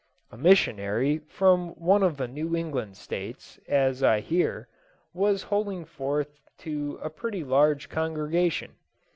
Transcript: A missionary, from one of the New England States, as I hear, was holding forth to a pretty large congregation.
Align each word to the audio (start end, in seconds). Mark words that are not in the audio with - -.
A 0.31 0.35
missionary, 0.37 1.19
from 1.29 1.75
one 1.79 2.01
of 2.01 2.17
the 2.17 2.27
New 2.27 2.55
England 2.55 2.97
States, 2.97 3.59
as 3.67 4.01
I 4.01 4.19
hear, 4.21 4.67
was 5.13 5.43
holding 5.43 5.85
forth 5.85 6.39
to 6.65 6.99
a 7.03 7.11
pretty 7.11 7.43
large 7.43 7.87
congregation. 7.87 8.77